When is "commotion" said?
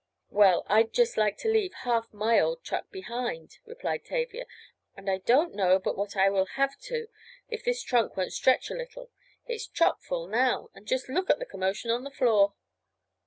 11.45-11.91